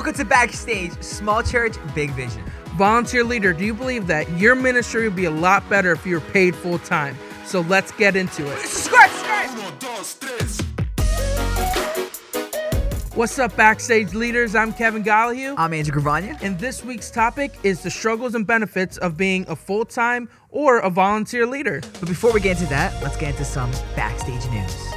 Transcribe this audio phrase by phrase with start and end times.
[0.00, 2.42] Welcome to Backstage, small church, big vision.
[2.78, 6.14] Volunteer leader, do you believe that your ministry would be a lot better if you
[6.14, 7.18] were paid full time?
[7.44, 8.58] So let's get into it.
[8.60, 9.50] Subscribe, subscribe.
[13.14, 14.54] What's up, backstage leaders?
[14.54, 15.56] I'm Kevin Gollihue.
[15.58, 16.38] I'm Andrew Gravagna.
[16.40, 20.78] And this week's topic is the struggles and benefits of being a full time or
[20.78, 21.82] a volunteer leader.
[22.00, 24.89] But before we get into that, let's get into some backstage news.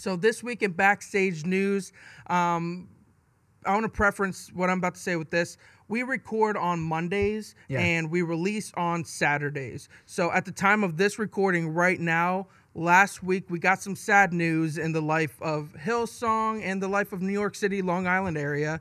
[0.00, 1.92] So, this week in backstage news,
[2.28, 2.88] um,
[3.66, 5.58] I want to preference what I'm about to say with this.
[5.88, 7.80] We record on Mondays Yeah.
[7.80, 9.90] and we release on Saturdays.
[10.06, 14.32] So, at the time of this recording right now, last week we got some sad
[14.32, 18.38] news in the life of Hillsong and the life of New York City, Long Island
[18.38, 18.80] area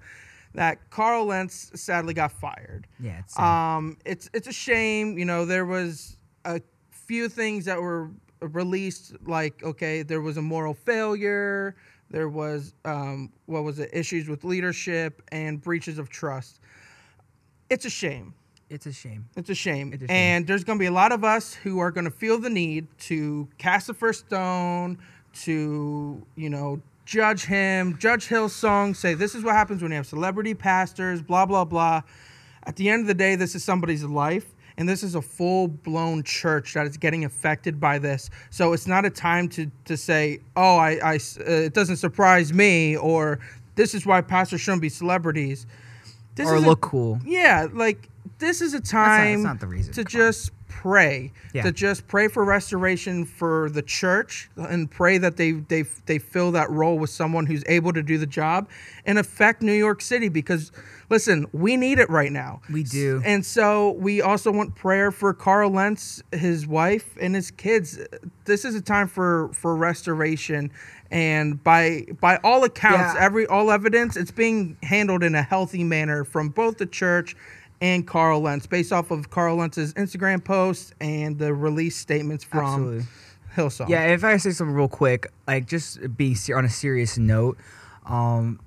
[0.54, 2.88] that Carl Lentz sadly got fired.
[2.98, 3.76] Yeah, it's sad.
[3.76, 5.17] Um, it's it's a shame.
[5.17, 6.62] You know, there was a
[6.92, 8.09] few things that were
[8.42, 11.76] released, like okay, there was a moral failure.
[12.10, 13.90] There was um, what was it?
[13.94, 16.59] Issues with leadership and breaches of trust.
[17.70, 18.34] It's a shame.
[18.70, 19.28] it's a shame.
[19.36, 19.94] It's a shame.
[19.94, 20.16] It's a shame.
[20.16, 22.50] And there's going to be a lot of us who are going to feel the
[22.50, 24.98] need to cast the first stone,
[25.42, 30.06] to, you know, judge him, judge Hillsong, say this is what happens when you have
[30.06, 32.02] celebrity pastors, blah, blah, blah.
[32.64, 34.53] At the end of the day, this is somebody's life.
[34.80, 38.30] And this is a full blown church that is getting affected by this.
[38.49, 42.53] So it's not a time to, to say, oh, I, I, uh, it doesn't surprise
[42.53, 43.39] me, or
[43.75, 45.67] this is why pastors shouldn't be celebrities.
[46.35, 47.19] This or is a- look cool.
[47.25, 48.07] yeah, like
[48.38, 49.94] this is a not- time that's not the reason.
[49.95, 51.34] to Come just pray.
[51.53, 51.64] Yeah.
[51.64, 56.52] To just pray for restoration for the church and pray that they they they fill
[56.53, 58.70] that role with someone who's able to do the job
[59.06, 60.72] and affect New York City because
[61.09, 62.62] listen, we need it right now.
[62.72, 63.22] We do.
[63.25, 68.00] And so we also want prayer for Carl Lentz, his wife, and his kids.
[68.45, 70.72] This is a time for for restoration,
[71.12, 73.25] and by by all accounts, Yeah.
[73.25, 77.36] every all evidence, it's being handled in a healthy manner from both the church
[77.81, 82.66] and Carl Lentz, based off of Carl Lentz's Instagram posts and the release statements from
[82.66, 83.06] Absolutely.
[83.56, 83.90] Hillsong.
[83.90, 87.57] Yeah, if I say something real quick, like just being ser- on a serious note,
[88.06, 88.59] um,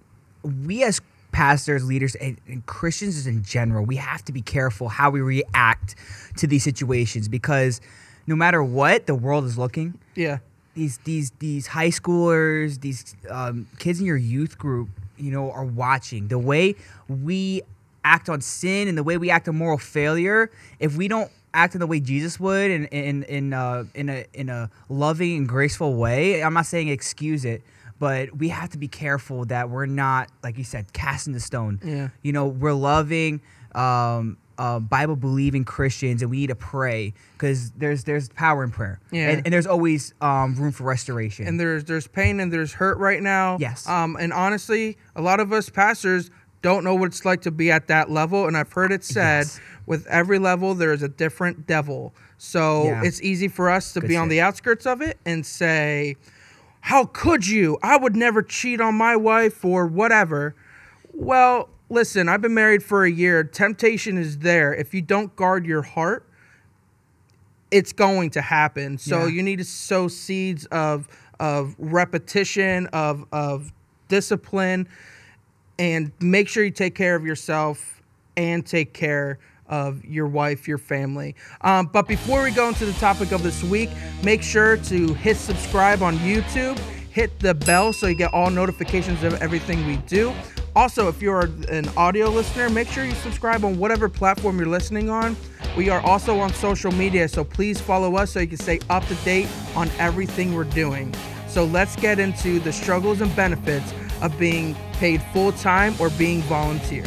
[0.42, 5.10] we as pastors, leaders, and, and Christians in general, we have to be careful how
[5.10, 5.94] we react
[6.36, 7.80] to these situations because
[8.26, 10.38] no matter what the world is looking, yeah,
[10.74, 15.64] these these these high schoolers, these um, kids in your youth group, you know, are
[15.64, 16.74] watching the way
[17.08, 17.62] we
[18.04, 20.50] act on sin and the way we act on moral failure.
[20.78, 24.26] If we don't act in the way Jesus would, in in in uh, in a
[24.34, 27.62] in a loving and graceful way, I'm not saying excuse it,
[27.98, 31.80] but we have to be careful that we're not, like you said, casting the stone.
[31.84, 32.08] Yeah.
[32.22, 33.40] You know, we're loving.
[33.74, 38.70] Um, uh, Bible believing Christians, and we need to pray because there's there's power in
[38.70, 39.30] prayer, Yeah.
[39.30, 41.46] and, and there's always um, room for restoration.
[41.48, 43.56] and there's there's pain and there's hurt right now.
[43.58, 43.88] Yes.
[43.88, 46.30] Um, and honestly, a lot of us pastors
[46.62, 48.46] don't know what it's like to be at that level.
[48.46, 49.60] And I've heard it said, Yes.
[49.86, 52.14] with every level there is a different devil.
[52.38, 53.02] So Yeah.
[53.04, 56.16] it's easy for us to Good be on the outskirts of it and say,
[56.80, 57.78] "How could you?
[57.82, 60.54] I would never cheat on my wife or whatever."
[61.12, 63.44] Well, listen, I've been married for a year.
[63.44, 64.74] Temptation is there.
[64.74, 66.24] If you don't guard your heart,
[67.70, 68.98] it's going to happen.
[68.98, 69.26] So Yeah.
[69.28, 71.08] you need to sow seeds of
[71.40, 73.72] of repetition, of of
[74.08, 74.86] discipline,
[75.78, 78.02] and make sure you take care of yourself
[78.36, 81.34] and take care of your wife, your family.
[81.62, 83.90] Um, but before we go into the topic of this week,
[84.22, 86.78] make sure to hit subscribe on YouTube,
[87.10, 90.34] hit the bell so you get all notifications of everything we do.
[90.74, 95.10] Also, if you're an audio listener, make sure you subscribe on whatever platform you're listening
[95.10, 95.36] on.
[95.76, 99.06] We are also on social media, so please follow us so you can stay up
[99.06, 101.14] to date on everything we're doing.
[101.46, 106.40] So let's get into the struggles and benefits of being paid full time or being
[106.42, 107.04] volunteer.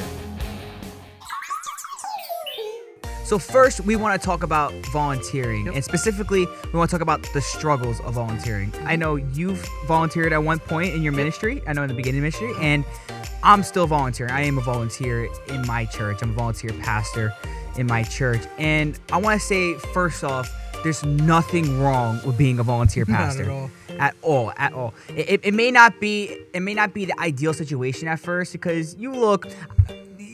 [3.25, 7.27] So first, we want to talk about volunteering, and specifically, we want to talk about
[7.33, 8.69] the struggles of volunteering.
[8.71, 8.87] Mm-hmm.
[8.87, 11.59] I know you've volunteered at one point in your ministry.
[11.65, 12.85] I know in the beginning of ministry, and
[13.41, 14.31] I'm still volunteering.
[14.31, 16.21] I am a volunteer in my church.
[16.21, 17.33] I'm a volunteer pastor
[17.79, 20.47] in my church, and I want to say first off,
[20.83, 23.49] there's nothing wrong with being a volunteer Not at pastor.
[23.49, 23.71] all.
[23.99, 24.93] At all, at all.
[25.09, 28.51] It, it, it may not be it may not be the ideal situation at first
[28.51, 29.47] because you look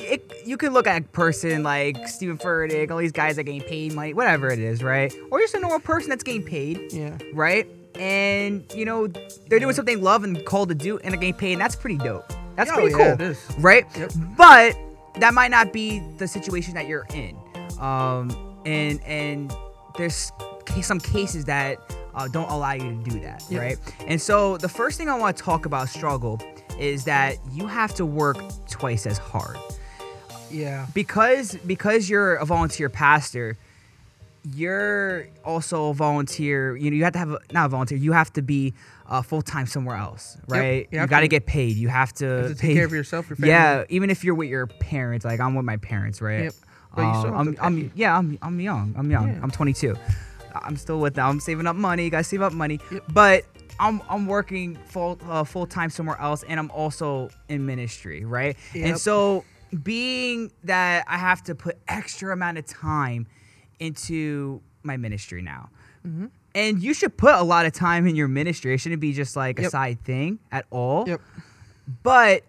[0.04, 3.62] it, you can look at a person like Stephen Furtick, all these guys that getting
[3.62, 5.14] paid money, whatever it is, right?
[5.30, 7.18] Or just a normal person that's getting paid, Yeah.
[7.34, 7.68] right?
[8.00, 9.08] And you know
[9.48, 11.76] they're doing something they love and called to do, and they're getting paid, and that's
[11.76, 12.26] pretty dope.
[12.56, 13.86] That's Oh, pretty yeah, cool, right?
[13.98, 14.12] Yep.
[14.38, 14.76] But
[15.20, 17.38] that might not be the situation that you're in.
[17.80, 18.32] Um,
[18.66, 19.54] and and
[19.98, 20.32] there's
[20.82, 21.78] some cases that
[22.16, 23.62] uh, don't allow you to do that, Yep.
[23.62, 23.78] right?
[24.08, 26.40] And so the first thing I want to talk about struggle
[26.80, 28.38] is that you have to work
[28.70, 29.58] twice as hard
[30.50, 30.88] Yeah.
[30.94, 33.58] because because you're a volunteer pastor
[34.56, 38.12] you're also a volunteer you know you have to have a, not a volunteer you
[38.12, 38.74] have to be
[39.08, 42.32] uh, full-time somewhere else right You you got to get paid you have to, You
[42.32, 43.50] have to pay take care of yourself, your family.
[43.50, 46.54] yeah even if you're with your parents like i'm with my parents right Yep.
[46.96, 49.40] But have I'm, I'm yeah I'm, I'm young i'm young Yeah.
[49.44, 49.96] i'm 22
[50.56, 53.04] i'm still with them i'm saving up money gotta save up money Yep.
[53.14, 53.46] but
[53.80, 58.56] I'm, I'm working full uh, full time somewhere else, and I'm also in ministry, right?
[58.76, 59.44] And so,
[59.82, 63.26] being that I have to put extra amount of time
[63.80, 65.70] into my ministry now,
[66.08, 66.26] Mm-hmm.
[66.54, 68.74] and you should put a lot of time in your ministry.
[68.74, 71.08] It shouldn't be just like a side thing at all.
[71.08, 71.22] Yep.
[72.04, 72.44] But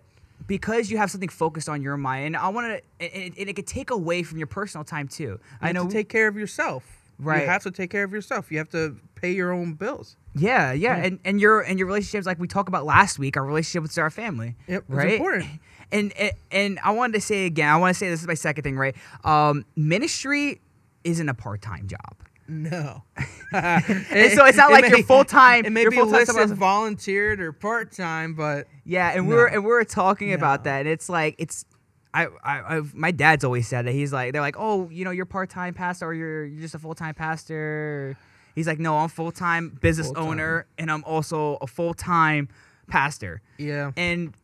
[0.46, 3.54] because you have something focused on your mind, and I want to, and, and it
[3.56, 5.22] could take away from your personal time too.
[5.24, 5.86] You I have know.
[5.86, 6.84] to take care of yourself.
[7.22, 7.42] Right.
[7.42, 8.50] You have to take care of yourself.
[8.50, 10.16] You have to pay your own bills.
[10.34, 13.44] Yeah, yeah, and and your and your relationships, like we talked about last week, our
[13.44, 14.56] relationship with our family.
[14.66, 15.12] Yep, it's right.
[15.14, 15.50] important.
[15.92, 18.32] And, and and I wanted to say again, I want to say this is my
[18.32, 18.96] second thing, right?
[19.24, 20.62] Um, ministry
[21.04, 22.16] isn't a part time job.
[22.48, 23.02] No.
[23.52, 28.32] And so it's not like you're full-time- It may be listed volunteered or part time,
[28.34, 31.66] but Yeah, and we're and we're talking about that, and it's like it's.
[32.14, 35.10] I, I, I, my dad's always said that he's like they're like oh you know
[35.10, 38.16] you're part time pastor or you're you're just a full time pastor.
[38.54, 40.28] He's like no I'm full time business Full-time.
[40.28, 42.48] owner and I'm also a full time
[42.88, 43.40] pastor.
[43.58, 43.92] yeah.
[43.96, 44.34] and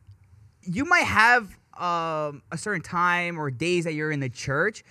[0.62, 4.82] you might have um, a certain time or days that you're in the church,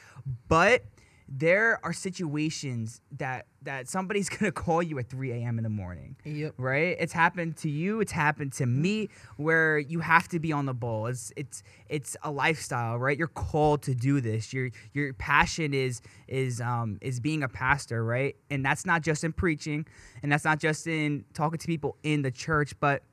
[0.47, 0.83] but
[1.29, 5.57] there are situations that that somebody's gonna call you at 3 a.m.
[5.57, 6.15] in the morning.
[6.24, 6.53] Yep.
[6.57, 6.95] Right?
[7.00, 8.00] It's happened to you.
[8.00, 11.07] It's happened to me, where you have to be on the ball.
[11.07, 13.18] It's it's it's a lifestyle, right?
[13.18, 14.53] You're called to do this.
[14.53, 18.35] Your your passion is is um is being a pastor, right?
[18.50, 19.85] And that's not just in preaching,
[20.24, 23.03] and that's not just in talking to people in the church, but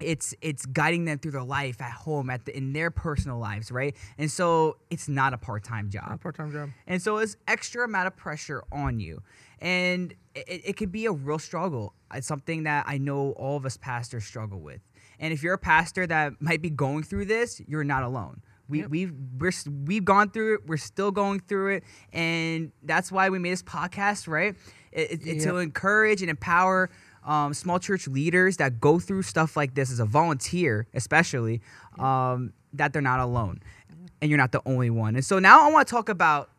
[0.00, 3.70] it's it's guiding them through their life at home at the, in their personal lives
[3.72, 3.96] right?
[4.16, 6.70] And so it's not a part-time job not Part time job.
[6.86, 9.22] and so it's extra amount of pressure on you.
[9.60, 11.94] And it, it could be a real struggle.
[12.14, 14.80] It's something that i know all of us pastors struggle with.
[15.18, 18.42] And if you're a pastor that might be going through this you're not alone.
[18.68, 18.90] We, Yep.
[18.90, 19.52] we've we're,
[19.86, 20.66] we've gone through it.
[20.66, 21.84] We're still going through it.
[22.12, 24.54] And that's why we made this podcast right?
[24.92, 26.90] It, it, it's to encourage and empower
[27.28, 31.60] um, small church leaders that go through stuff like this as a volunteer especially
[31.98, 33.60] um, that they're not alone
[34.20, 36.50] and you're not the only one and so now i want to talk about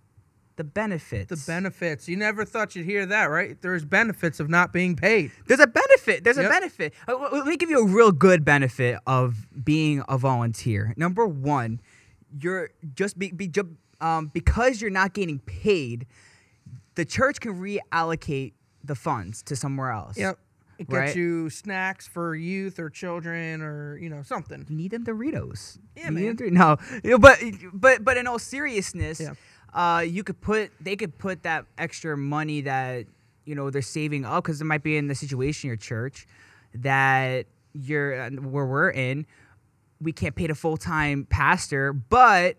[0.60, 2.10] the benefits The benefits.
[2.10, 3.56] You never thought you'd hear that, right?
[3.62, 5.32] There's benefits of not being paid.
[5.48, 6.26] There's a benefit.
[6.26, 6.94] There's a benefit.
[7.08, 10.94] Uh, Let me give you a real good benefit of being a volunteer.
[10.98, 11.80] Number one,
[12.38, 13.50] you're just be, be
[14.02, 16.06] um, because you're not getting paid.
[16.96, 18.52] The church can reallocate
[18.84, 20.18] the funds to somewhere else.
[20.18, 20.40] Yep.
[20.80, 21.16] It gets Right.
[21.16, 24.66] you snacks for youth or children or, you know, something.
[24.70, 25.78] You need them Doritos.
[25.96, 26.38] Yeah, man.
[26.38, 26.78] them no,
[27.20, 27.38] but
[27.74, 29.34] but but in all seriousness, Yeah.
[29.74, 33.06] uh, you could put they could put that extra money that
[33.46, 36.26] you know they're saving up because it might be in the situation your church
[36.76, 39.26] that you're uh, where we're in.
[40.02, 42.56] We can't pay the full time pastor, but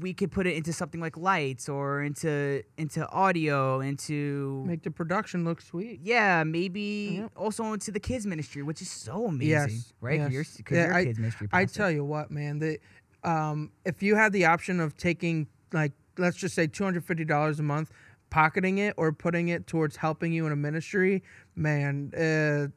[0.00, 4.90] we could put it into something like lights or into into audio, into Make the
[4.90, 6.00] production look sweet.
[6.02, 7.32] yeah, maybe Yep.
[7.36, 10.20] also into the kids ministry, which is so amazing, Yes, right?
[10.20, 10.32] yes.
[10.32, 10.44] You're,
[10.78, 11.48] Yeah, you're I- kids ministry.
[11.52, 12.78] I tell you what, man, that
[13.24, 17.24] um, if you had the option of taking like let's just say two hundred fifty
[17.24, 17.90] dollars a month,
[18.30, 21.22] pocketing it or putting it towards helping you in a ministry,
[21.56, 22.68] man, uh,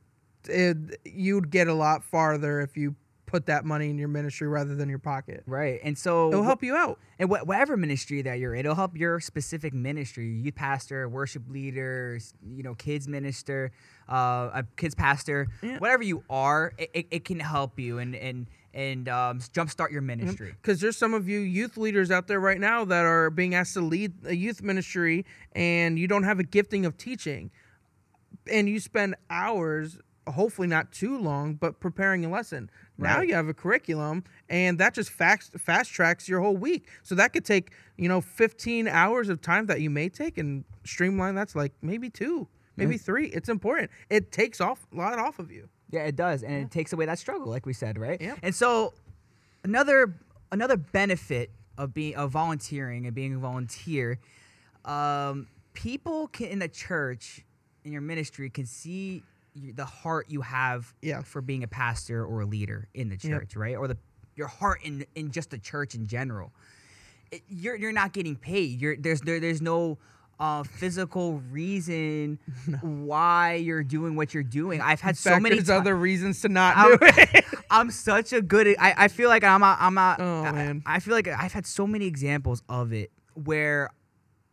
[0.49, 2.95] it, you'd get a lot farther if you
[3.27, 5.43] put that money in your ministry rather than your pocket.
[5.45, 5.79] Right.
[5.83, 6.97] And so It'll help you out.
[7.19, 11.43] and wh- whatever ministry that you're in, it'll help your specific ministry, youth pastor, worship
[11.49, 12.17] leader,
[12.49, 13.71] you know, kids minister,
[14.09, 15.77] uh, a kids pastor, Yeah.
[15.77, 20.01] whatever you are, it, it, it can help you and and and um, jumpstart your
[20.01, 20.53] ministry.
[20.61, 23.73] Because there's some of you youth leaders out there right now that are being asked
[23.73, 27.49] to lead a youth ministry and you don't have a gifting of teaching.
[28.51, 32.69] And you spend hours, hopefully not too long, but preparing a lesson.
[32.97, 36.87] Now you have a curriculum and that just fast, fast tracks your whole week.
[37.03, 40.63] So that could take, you know, 15 hours of time that you may take and
[40.83, 43.01] streamline that's like maybe two, maybe Yeah.
[43.01, 43.27] three.
[43.27, 43.91] It's important.
[44.09, 45.69] It takes off a lot off of you.
[45.89, 48.19] Yeah, it does, and it takes away that struggle, like we said, right?
[48.19, 48.39] Yep.
[48.43, 48.93] And so,
[49.63, 50.13] another
[50.51, 54.19] another benefit of being of volunteering and being a volunteer,
[54.83, 57.45] um, people can, in the church
[57.85, 59.23] in your ministry can see
[59.75, 61.21] the heart you have Yeah.
[61.21, 63.31] for being a pastor or a leader in the Yep.
[63.41, 63.75] church, right?
[63.75, 63.97] Or the
[64.35, 66.53] your heart in in just the church in general.
[67.31, 68.79] It- you're you're not getting paid.
[68.81, 69.97] You're there's there, there's no
[70.39, 72.37] uh, physical reason
[72.81, 74.79] why you're doing what you're doing.
[74.81, 77.45] I've had In so fact, many there's ti- other reasons to not I'm, do it.
[77.71, 78.67] I'm such a good.
[78.79, 80.83] I, I feel like I'm a, I'm a, Oh, I- man.
[80.85, 83.89] I, feel like I've had so many examples of it where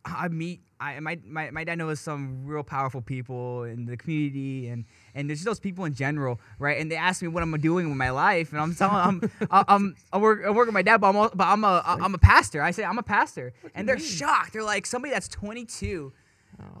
[0.05, 0.61] I meet.
[0.79, 4.83] I my, my my dad knows some real powerful people in the community and
[5.15, 6.79] and there's just those people in general, right?
[6.79, 9.31] And they ask me what I'm doing with my life, and I'm telling I'm
[9.67, 12.13] I'm I work I work with my dad, but I'm al- but I'm a I'm
[12.13, 12.61] a pastor.
[12.61, 14.53] I say I'm a pastor, and they're shocked.
[14.53, 16.11] They're like somebody that's 22,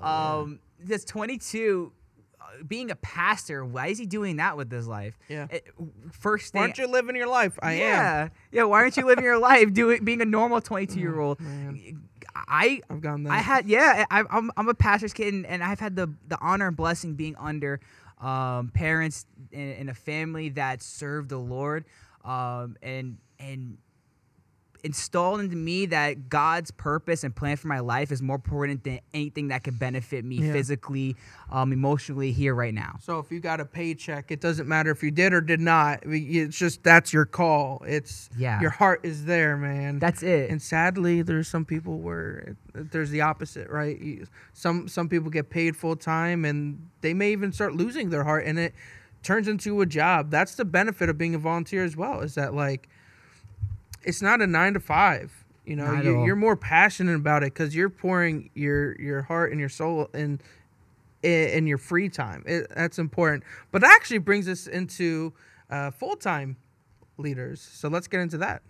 [0.03, 1.91] Oh, um, that's 22.
[2.67, 5.17] Being a pastor, why is he doing that with his life?
[5.29, 5.47] Yeah.
[5.49, 5.67] It-
[6.11, 7.57] first thing, Why aren't you living your life?
[7.61, 7.79] I am.
[7.79, 8.63] yeah, yeah.
[8.63, 11.39] Why aren't you living your life doing being a normal 22 year old?
[12.35, 13.33] I I've gone there.
[13.33, 14.05] I had yeah.
[14.11, 17.15] I, I'm I'm a pastor's kid, and, and I've had the the honor and blessing
[17.15, 17.79] being under
[18.19, 21.85] um, parents in, in a family that serve the Lord,
[22.23, 23.77] um, and and
[24.85, 28.99] installed into me that God's purpose and plan for my life is more important than
[29.13, 30.53] anything that could benefit me Yeah.
[30.53, 31.15] physically,
[31.49, 32.97] um, emotionally here right now.
[33.01, 36.01] So if you got a paycheck, it doesn't matter if you did or did not.
[36.05, 37.83] It's just that's your call.
[37.87, 38.61] It's Yeah.
[38.61, 39.99] your heart is there, man.
[39.99, 40.49] That's it.
[40.51, 43.99] and sadly, there's some people where it, there's the opposite, right?
[44.53, 48.45] Some some people get paid full time, and they may even start losing their heart,
[48.45, 48.75] and it
[49.23, 50.29] turns into a job.
[50.29, 52.21] That's the benefit of being a volunteer as well.
[52.21, 52.87] Is that like
[54.05, 55.45] it's not a nine to five.
[55.65, 59.59] You know, you, you're more passionate about it because you're pouring your your heart and
[59.59, 60.39] your soul in
[61.23, 62.43] in, your free time.
[62.45, 63.43] It, that's important.
[63.71, 65.33] But that actually brings us into
[65.69, 66.57] uh, full time
[67.17, 67.61] leaders.
[67.61, 68.61] So let's get into that.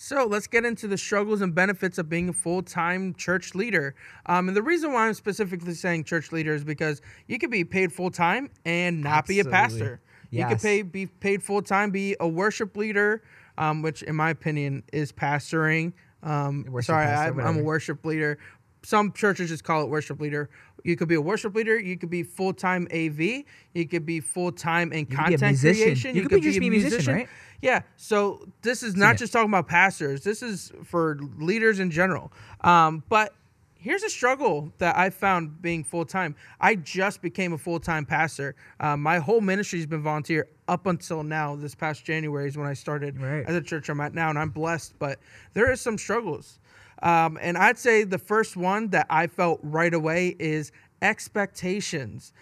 [0.00, 3.96] So let's get into the struggles and benefits of being a full time church leader.
[4.26, 7.64] Um, and the reason why I'm specifically saying church leader is because you could be
[7.64, 9.98] paid full time and not be a Absolutely.
[10.30, 10.38] Pastor.
[10.38, 13.22] You could pay be paid full time, be a worship leader,
[13.56, 15.92] um, which in my opinion is pastoring.
[16.22, 18.38] Um, sorry, pastor, I, I'm a worship leader.
[18.84, 20.48] Some churches just call it worship leader.
[20.84, 21.78] You could be a worship leader.
[21.78, 23.44] You could be full time AV.
[23.74, 26.14] You could be full time in could be a content creation.
[26.14, 27.28] You could be just be a musician, right?
[27.60, 27.82] Yeah.
[27.96, 30.22] So this is not just talking about pastors.
[30.22, 32.32] This is for leaders in general.
[32.60, 33.34] Um, but
[33.78, 36.34] here's a struggle that I found being full time.
[36.60, 38.54] I just became a full time pastor.
[38.78, 41.56] Uh, my whole ministry has been volunteer up until now.
[41.56, 43.46] This past January is when I started Right.
[43.46, 44.98] at the church I'm at now, and I'm blessed.
[44.98, 45.18] But
[45.54, 46.58] there is some struggles.
[47.02, 52.32] Um, and I'd say the first one that I felt right away is expectations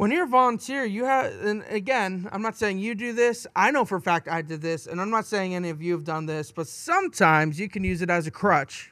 [0.00, 3.46] when you're a volunteer, you have, and again, I'm not saying you do this.
[3.54, 5.92] I know for a fact I did this, and I'm not saying any of you
[5.92, 8.89] have done this, but sometimes you can use it as a crutch.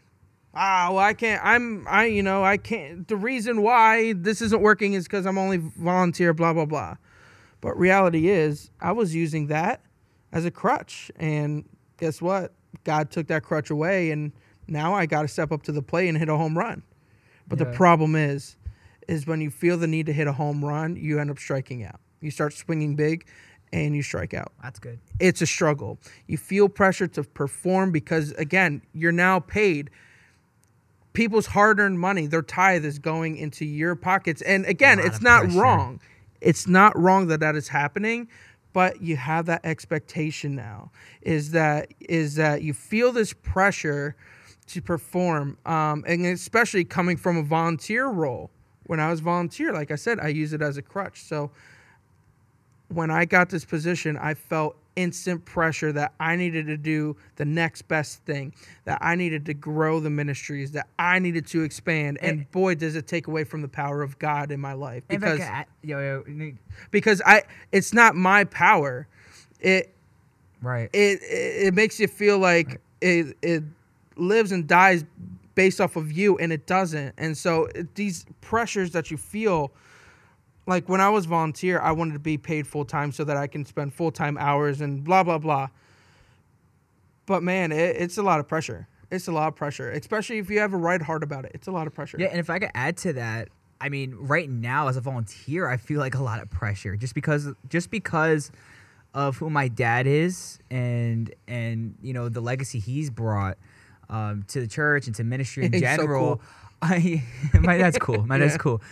[0.54, 4.60] Ah, well, I can't, I'm, I, you know, I can't, the reason why this isn't
[4.60, 6.96] working is because I'm only volunteer, blah, blah, blah.
[7.60, 9.82] But reality is, I was using that
[10.32, 11.64] as a crutch, and
[11.98, 12.54] guess what?
[12.84, 14.32] God took that crutch away, and
[14.66, 16.82] now I got to step up to the plate and hit a home run.
[17.46, 18.56] But the problem is,
[19.08, 21.82] is when you feel the need to hit a home run, you end up striking
[21.82, 21.98] out.
[22.20, 23.26] You start swinging big,
[23.72, 24.52] and you strike out.
[24.62, 24.98] That's good.
[25.18, 25.98] It's a struggle.
[26.26, 29.90] You feel pressure to perform because again, you're now paid.
[31.18, 35.60] People's hard-earned money, their tithe is going into your pockets, and again, it's not pressure.
[35.60, 36.00] wrong.
[36.40, 38.28] It's not wrong that that is happening,
[38.72, 40.92] but you have that expectation now.
[41.22, 44.14] Is that is that you feel this pressure
[44.68, 48.48] to perform, um, and especially coming from a volunteer role.
[48.84, 51.20] When I was volunteer, like I said, I use it as a crutch.
[51.20, 51.50] So
[52.90, 57.44] when I got this position, I felt instant pressure that I needed to do the
[57.44, 58.52] next best thing,
[58.84, 62.18] that I needed to grow the ministries, that I needed to expand.
[62.20, 65.04] And And- boy, does it take away from the power of God in my life
[65.08, 66.58] If I because add- yo, yo, n-
[66.90, 69.06] because I it's not my power.
[69.60, 69.94] It
[70.62, 70.90] right.
[70.92, 73.62] it it, it makes you feel like it it
[74.16, 75.04] lives and dies
[75.54, 79.70] based off of you and it doesn't and so it- these pressures that you feel
[80.68, 83.46] like when i was volunteer i wanted to be paid full time so that i
[83.46, 85.66] can spend full time hours and blah blah blah
[87.26, 90.50] but man it, it's a lot of pressure it's a lot of pressure especially if
[90.50, 92.50] you have a right heart about it it's a lot of pressure Yeah, and if
[92.50, 93.48] I could add to that,
[93.80, 97.14] I mean, right now as a volunteer, I feel like a lot of pressure just
[97.14, 98.50] because just because
[99.14, 103.56] of who my dad is and and you know the legacy he's brought
[104.10, 106.36] um, to the church and to ministry in so general.
[106.36, 106.40] cool.
[106.82, 107.22] I
[107.54, 108.26] my dad's cool.
[108.26, 108.58] My dad's Yeah.
[108.58, 108.82] cool.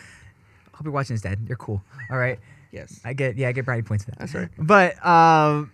[0.76, 1.38] Hope you're watching this, Dad.
[1.48, 1.82] You're cool.
[2.10, 2.38] All right.
[2.72, 4.18] yes I get yeah, I get brownie points for that.
[4.20, 4.48] That's right.
[4.58, 5.72] But um,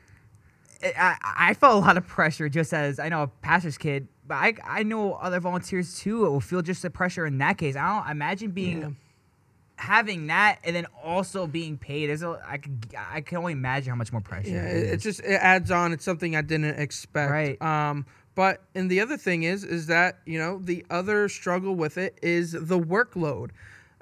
[0.81, 1.17] it- I
[1.51, 4.55] I felt a lot of pressure just as I know a pastor's kid, but I
[4.65, 7.77] I know other volunteers too It will feel just the pressure in that case.
[7.77, 8.89] I don't imagine being Yeah.
[9.77, 12.11] having that and then also being paid.
[12.11, 14.51] Is a I could I can only imagine how much more pressure.
[14.51, 15.03] Yeah, it it, it is.
[15.03, 15.93] just it adds on.
[15.93, 17.31] It's something I didn't expect.
[17.31, 17.61] Right.
[17.63, 21.99] Um, but and the other thing is is that you know the other struggle with
[21.99, 23.51] it is the workload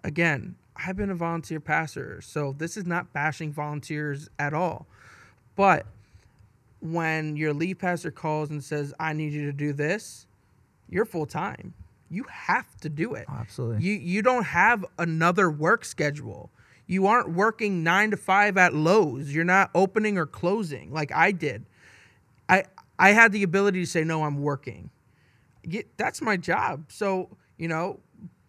[0.05, 4.87] again i've been a volunteer pastor so this is not bashing volunteers at all
[5.57, 5.87] but
[6.81, 10.27] when your lead pastor calls and says i need you to do this
[10.89, 11.75] you're full time
[12.11, 13.85] you have to do it Oh, absolutely.
[13.85, 16.51] you you don't have another work schedule
[16.87, 21.31] you aren't working 9 to 5 at Lowe's you're not opening or closing like I
[21.33, 21.67] did
[22.49, 22.65] I
[22.99, 24.91] I had the ability to say no, I'm working.
[25.97, 26.85] That's my job.
[26.89, 28.01] So you know,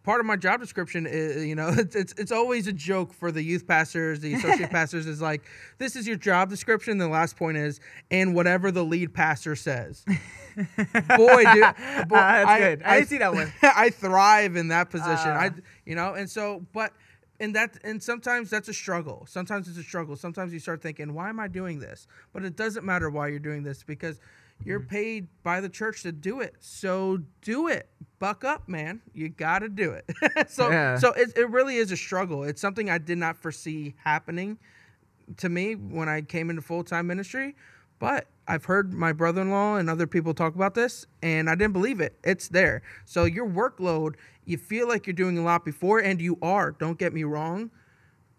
[0.03, 3.31] part of my job description is you know it's it's, it's always a joke for
[3.31, 5.43] the youth pastors, the associate pastors is like
[5.77, 6.97] this is your job description.
[6.97, 7.79] The last point is
[8.09, 10.03] and whatever the lead pastor says.
[10.55, 11.63] boy, dude,
[12.07, 12.83] boy, Ah, that's good.
[12.83, 13.51] I didn't see that one.
[13.61, 15.29] I thrive in that position.
[15.29, 15.39] Ah.
[15.39, 15.51] I
[15.85, 16.93] you know, and so but
[17.41, 19.25] and that and sometimes that's a struggle.
[19.27, 20.15] Sometimes it's a struggle.
[20.15, 22.07] Sometimes you start thinking, why am I doing this?
[22.31, 24.19] But it doesn't matter why you're doing this because
[24.63, 24.89] you're Mm-hmm.
[24.89, 26.55] paid by the church to do it.
[26.59, 27.89] So do it.
[28.19, 29.01] Buck up, man.
[29.13, 30.05] You got to do it.
[30.49, 30.97] so Yeah.
[30.97, 32.43] so it, it really is a struggle.
[32.43, 34.59] It's something I did not foresee happening
[35.37, 37.55] to me when I came into full time ministry.
[37.99, 41.55] But I've heard my brother in law and other people talk about this, and I
[41.55, 42.17] didn't believe it.
[42.21, 42.81] It's there.
[43.05, 46.71] So your workload, you feel like you're doing a lot before, and you are.
[46.71, 47.71] Don't get me wrong.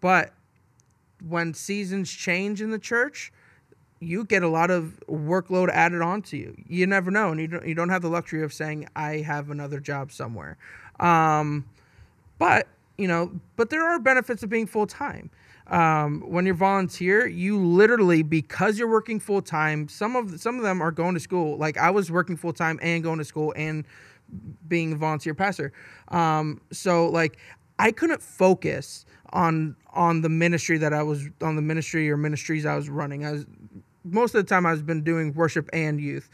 [0.01, 0.31] But
[1.27, 3.33] when seasons change in the church,
[3.99, 6.55] you get a lot of workload added onto you.
[6.67, 9.49] You never know, and you don't, you don't have the luxury of saying, I have
[9.49, 10.57] another job somewhere.
[10.99, 11.65] Um,
[12.37, 15.29] but you know but there are benefits of being full-time.
[15.67, 20.81] Um, when you're volunteer you literally because you're working full-time some of some of them
[20.81, 21.57] are going to school.
[21.57, 23.85] Like i was working full-time and going to school and
[24.67, 25.71] being a volunteer pastor.
[26.09, 27.37] Um, so like
[27.79, 32.65] i couldn't focus on on the ministry that i was on the ministry or ministries
[32.65, 33.25] i was running.
[33.25, 33.45] I was
[34.03, 36.29] most of the time i've been doing worship and youth.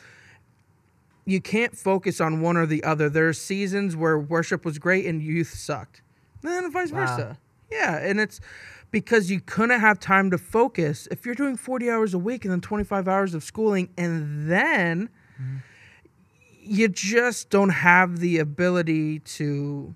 [1.26, 3.08] You can't focus on one or the other.
[3.08, 6.02] There's seasons where worship was great and youth sucked.
[6.44, 7.06] And then vice Wow.
[7.06, 7.38] versa.
[7.72, 8.40] Yeah, and it's
[8.92, 11.08] because you couldn't have time to focus.
[11.12, 15.10] If you're doing 40 hours a week and then 25 hours of schooling and then
[15.40, 15.58] mm-hmm.
[16.62, 19.96] you just don't have the ability to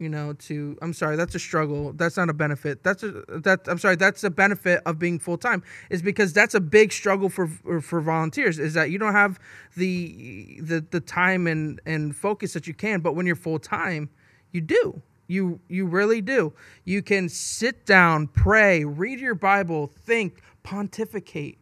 [0.00, 3.60] you know to i'm sorry that's a struggle that's not a benefit that's a that
[3.68, 7.46] i'm sorry that's a benefit of being full-time is because that's a big struggle for
[7.46, 9.38] for, volunteers is that you don't have
[9.76, 14.10] the the the time and and focus that you can but when you're full-time
[14.50, 16.52] you do you you really do
[16.84, 21.58] you can sit down pray read your bible think pontificate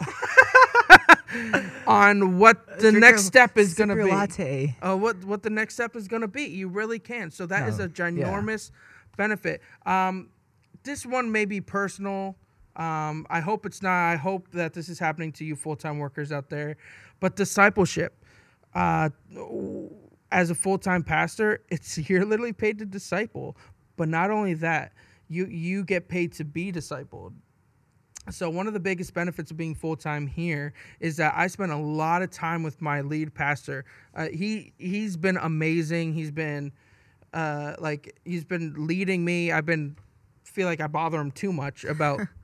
[1.86, 4.76] on what the Drink next a- step is going to your be latte.
[4.82, 6.44] uh, what what the next step is going to be.
[6.44, 7.30] You really can.
[7.30, 8.70] So that is No, a ginormous
[9.16, 9.60] benefit.
[9.86, 10.30] Um,
[10.82, 12.36] this one may be personal.
[12.76, 14.10] Um, I hope it's not.
[14.12, 16.76] I hope that this is happening to you full time workers out there.
[17.20, 18.14] But discipleship,
[18.74, 19.10] uh,
[20.32, 23.56] as a full time pastor, it's you're literally paid to disciple.
[23.96, 24.92] But not only that,
[25.28, 27.32] you you get paid to be discipled.
[28.30, 31.72] So one of the biggest benefits of being full time here is that I spend
[31.72, 33.84] a lot of time with my lead pastor.
[34.14, 36.12] Uh, he he's been amazing.
[36.14, 36.72] He's been
[37.32, 39.52] uh, like he's been leading me.
[39.52, 39.96] I've been
[40.44, 42.20] feel like I bother him too much about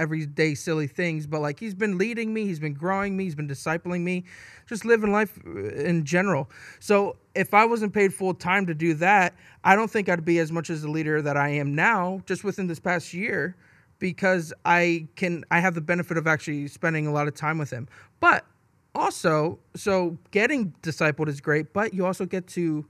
[0.00, 2.44] everyday silly things, but like he's been leading me.
[2.46, 3.24] He's been growing me.
[3.24, 4.24] He's been discipling me,
[4.66, 6.50] just living life uh, in general.
[6.80, 10.38] So if I wasn't paid full time to do that, I don't think I'd be
[10.38, 12.22] as much as the leader that I am now.
[12.26, 13.56] Just within this past year
[13.98, 17.70] because I can I have the benefit of actually spending a lot of time with
[17.70, 17.86] him.
[18.18, 18.44] But
[18.94, 22.86] also, so getting discipled is great, but you also get to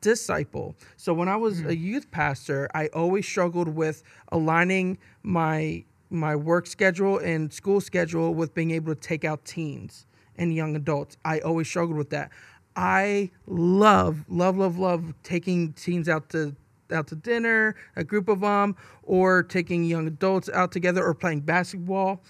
[0.00, 0.74] disciple.
[0.96, 6.66] So when I was a youth pastor, I always struggled with aligning my my work
[6.66, 11.16] schedule and school schedule with being able to take out teens and young adults.
[11.24, 12.30] I always struggled with that.
[12.76, 16.54] I love, love, love, love taking teens out to
[16.90, 21.40] out to dinner, a group of them, or taking young adults out together, or playing
[21.40, 22.22] basketball.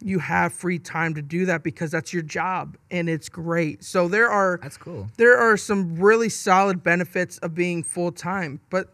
[0.00, 3.84] You have free time to do that because that's your job, and it's great.
[3.84, 5.06] So there are That's cool.
[5.18, 8.58] there are some really solid benefits of being full time.
[8.70, 8.92] But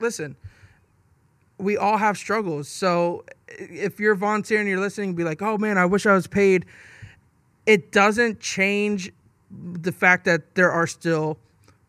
[0.00, 0.36] listen,
[1.62, 2.68] we all have struggles.
[2.68, 6.64] So if you're volunteering, you're listening, be like, oh man, I wish I was paid.
[7.66, 9.12] It doesn't change
[9.50, 11.38] the fact that there are still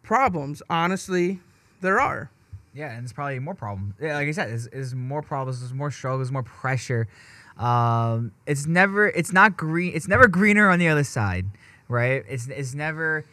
[0.04, 0.62] problems.
[0.70, 1.40] Honestly,
[1.82, 2.30] there are.
[2.74, 3.94] Yeah, and it's probably more problems.
[4.02, 7.08] Yeah, like I said, is is more problems, there's more struggles, more pressure.
[7.58, 9.94] Um, it's never, it's not green.
[9.94, 11.46] It's never greener on the other side,
[11.88, 12.24] right?
[12.28, 13.26] It's it's never.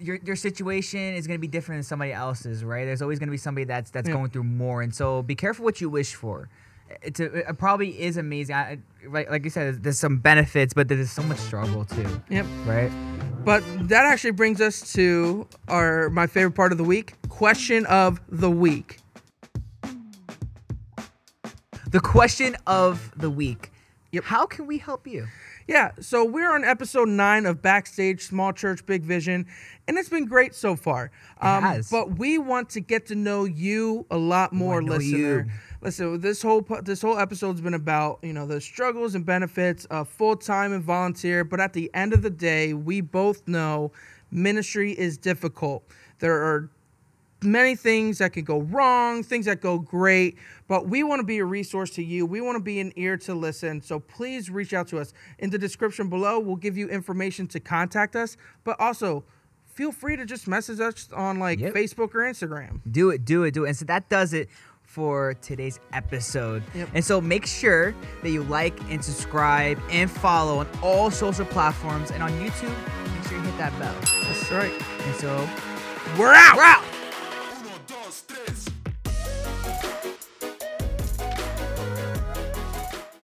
[0.00, 2.84] Your, your situation is going to be different than somebody else's, right?
[2.84, 4.14] There's always going to be somebody that's that's Yeah.
[4.14, 6.48] going through more, and so be careful what you wish for.
[7.02, 8.54] it's a, it probably is amazing.
[8.56, 12.46] I, like, like you said, there's some benefits, but there's so much struggle too, Yep.
[12.64, 12.90] right?
[13.44, 18.20] But that actually brings us to our my favorite part of the week, question of
[18.28, 18.98] the week.
[21.90, 23.70] The question of the week.
[24.12, 24.24] Yep.
[24.24, 25.26] How can we help you?
[25.68, 29.44] Yeah, so we're on episode nine of Backstage Small Church Big Vision,
[29.86, 31.10] and it's been great so far.
[31.42, 31.90] Um, has.
[31.90, 35.18] But we want to get to know you a lot more, listener.
[35.18, 35.50] you.
[35.82, 40.08] Listen, this whole this whole episode's been about you know the struggles and benefits of
[40.08, 41.44] full time and volunteer.
[41.44, 43.92] But at the end of the day, we both know
[44.30, 45.84] ministry is difficult.
[46.20, 46.70] There are
[47.42, 51.38] many things that can go wrong, things that go great, but we want to be
[51.38, 52.26] a resource to you.
[52.26, 53.80] We want to be an ear to listen.
[53.80, 55.12] So please reach out to us.
[55.38, 59.24] In the description below, we'll give you information to contact us, but also
[59.66, 61.74] feel free to just message us on like Yep.
[61.74, 62.80] Facebook or Instagram.
[62.90, 63.68] Do it, do it, do it.
[63.68, 64.48] And so that does it
[64.82, 66.62] for today's episode.
[66.74, 66.88] Yep.
[66.94, 72.10] And so make sure that you like and subscribe and follow on all social platforms
[72.10, 72.74] and on YouTube.
[73.14, 73.94] Make sure you hit that bell.
[74.24, 74.72] That's right.
[75.06, 75.48] And so
[76.18, 76.56] We're out.
[76.56, 76.97] we're out.